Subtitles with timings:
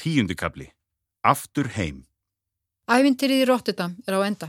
[0.00, 0.70] Tíundikabli.
[1.28, 2.06] Aftur heim.
[2.88, 4.46] Ævintýrið í Rotterdam er á enda.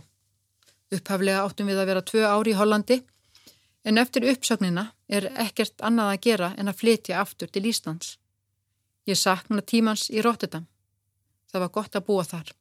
[0.95, 3.01] Upphaflega áttum við að vera tvö ári í Hollandi
[3.83, 8.13] en eftir uppsögnina er ekkert annað að gera en að flytja aftur til Íslands.
[9.03, 10.69] Ég sakna tímans í Rotterdam.
[11.51, 12.53] Það var gott að búa þar.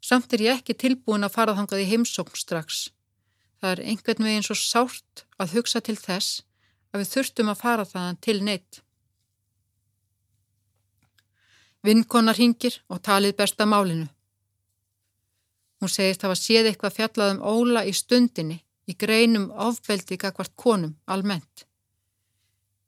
[0.00, 2.86] Samt er ég ekki tilbúin að fara þangað í heimsókn strax.
[3.60, 6.46] Það er einhvern veginn svo sárt að hugsa til þess
[6.94, 8.80] að við þurftum að fara þaðan til neitt.
[11.82, 14.06] Vinnkonar hingir og talið besta málinu.
[15.82, 20.92] Hún segist hafa séð eitthvað fjallað um óla í stundinni í greinum ofbeldi kakvart konum
[21.10, 21.64] almennt.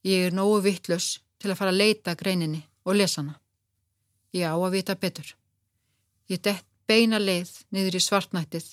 [0.07, 1.09] Ég er nógu vittlös
[1.43, 3.35] til að fara að leita greininni og lesa hana.
[4.31, 5.27] Ég á að vita betur.
[6.31, 8.71] Ég dett beina leið niður í svartnættið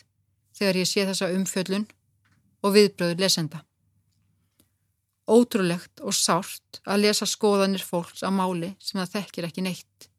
[0.53, 1.87] þegar ég sé þessa umfjöllun
[2.61, 3.63] og viðbröður lesenda.
[5.25, 10.10] Ótrúlegt og sárt að lesa skoðanir fólks á máli sem það þekkir ekki neitt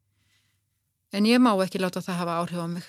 [1.13, 2.85] en ég má ekki láta það hafa áhrif á mig.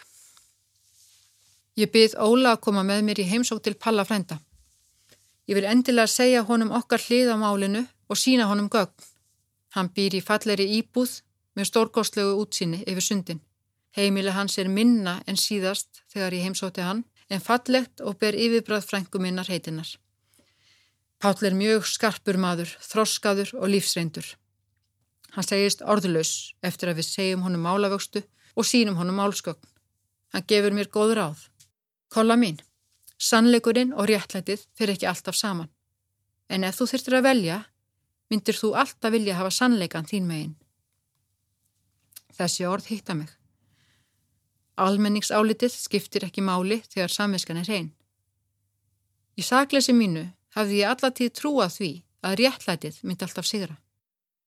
[1.76, 4.38] Ég byrð Óla að koma með mér í heimsók til Palla frænda.
[5.48, 8.94] Ég vil endilega segja honum okkar hlið á málinu og sína honum gögn.
[9.74, 11.18] Hann býr í falleri íbúð
[11.58, 13.42] með stórgóðslegu útsýni yfir sundin.
[13.94, 18.86] Heimileg hans er minna en síðast þegar ég heimsóti hann, en fallegt og ber yfirbrað
[18.88, 19.88] frængu minnar heitinnar.
[21.18, 24.26] Páll er mjög skarpur maður, þroskaður og lífsreindur.
[25.34, 28.22] Hann segist orðlaus eftir að við segjum honum málavöxtu
[28.54, 29.70] og sínum honum málskögn.
[30.34, 31.40] Hann gefur mér góð ráð.
[32.14, 32.60] Kolla mín,
[33.18, 35.70] sannleikurinn og réttlætið fyrir ekki alltaf saman.
[36.48, 37.58] En ef þú þurftir að velja,
[38.30, 40.54] myndir þú alltaf vilja hafa sannleikan þín megin.
[42.34, 43.30] Þessi orð hitta mig.
[44.78, 47.92] Almenningsálitið skiptir ekki máli þegar samviskan er hrein.
[49.38, 51.92] Í saklesi mínu hafði ég allatíð trúað því
[52.26, 53.78] að réttlætið myndi alltaf sigra.